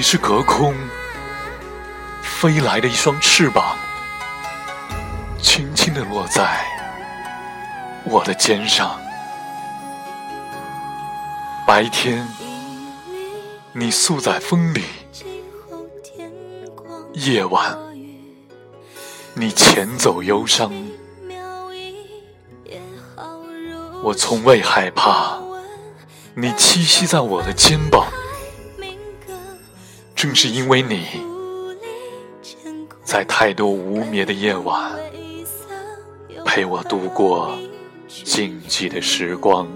[0.00, 0.74] 你是隔空
[2.22, 3.76] 飞来的一双翅膀，
[5.42, 6.64] 轻轻地落在
[8.04, 8.98] 我的肩上。
[11.66, 12.26] 白天，
[13.74, 14.80] 你宿在风里；
[17.12, 17.76] 夜晚，
[19.34, 20.72] 你潜走忧伤。
[24.02, 25.38] 我从未害怕
[26.34, 28.06] 你栖息在我的肩膀，
[30.20, 31.06] 正是因为你，
[33.02, 34.92] 在太多无眠的夜晚，
[36.44, 37.56] 陪我度过
[38.06, 39.66] 静寂的时光。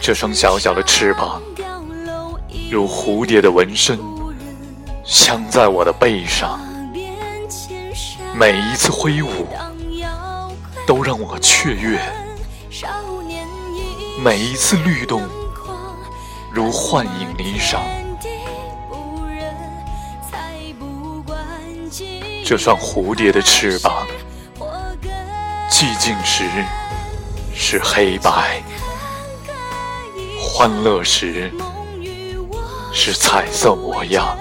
[0.00, 1.40] 这双小小的翅膀，
[2.68, 3.96] 如蝴蝶的纹身，
[5.04, 6.58] 镶在我的背上，
[8.34, 9.46] 每一次挥舞。
[10.88, 12.00] 都让我雀跃，
[14.20, 15.22] 每一次律动
[16.58, 17.78] 如幻影离殇。
[22.44, 24.04] 这双蝴蝶的翅膀，
[25.70, 26.42] 寂静时
[27.54, 28.60] 是黑白，
[30.36, 31.52] 欢乐时
[32.92, 34.36] 是彩色模样。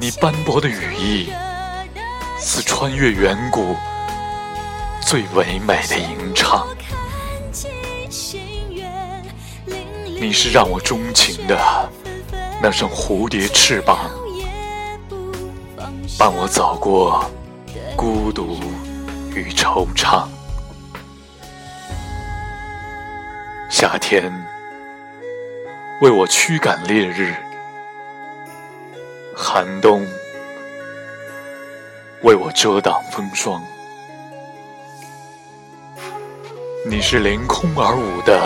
[0.00, 1.32] 你斑驳的羽翼，
[2.40, 3.76] 似穿越远古。
[5.00, 6.66] 最唯美的吟唱，
[10.20, 11.58] 你是让我钟情的
[12.60, 14.10] 那双蝴蝶翅膀，
[16.18, 17.24] 伴我走过
[17.96, 18.60] 孤独
[19.34, 20.28] 与惆怅。
[23.70, 24.30] 夏天
[26.02, 27.34] 为我驱赶烈日，
[29.34, 30.06] 寒冬
[32.20, 33.64] 为我遮挡风霜。
[36.86, 38.38] 你是凌空而舞的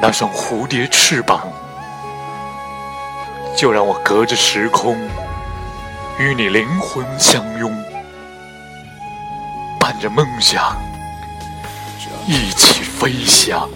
[0.00, 1.48] 那双蝴蝶翅膀，
[3.56, 4.96] 就让我隔着时空
[6.18, 7.72] 与你灵魂相拥，
[9.80, 10.76] 伴着梦想
[12.26, 13.68] 一起飞翔。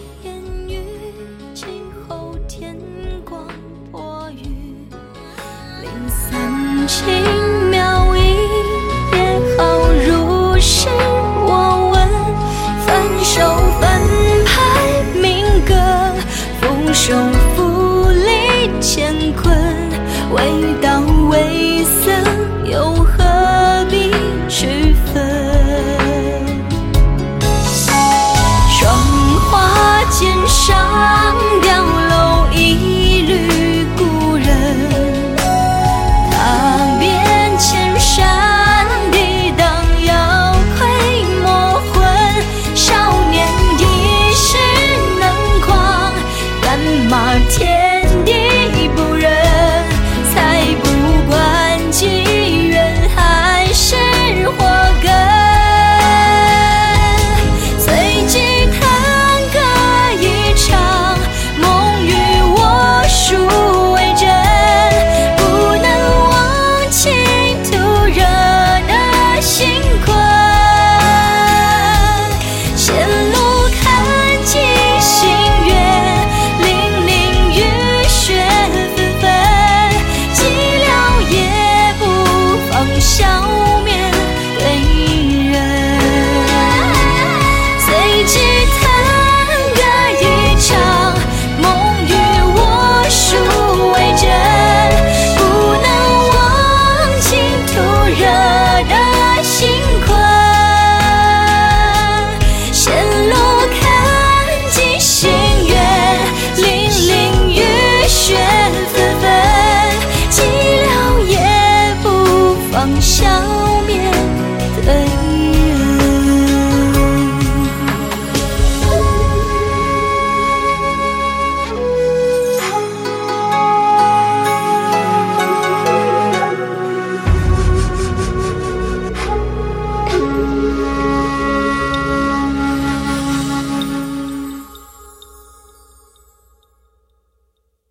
[6.86, 7.41] 手。